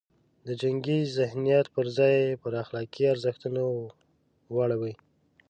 [0.47, 3.63] د جنګي ذهنیت پر ځای یې پر اخلاقي ارزښتونو
[4.55, 4.93] واړوي.